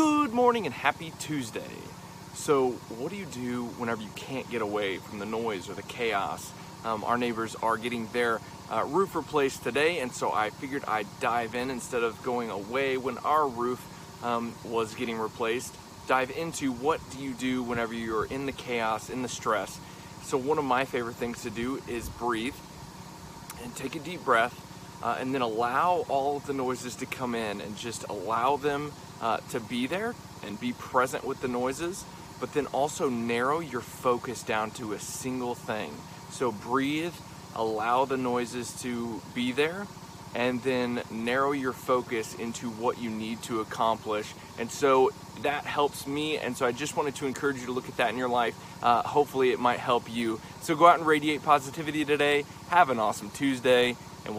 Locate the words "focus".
33.80-34.42, 41.72-42.34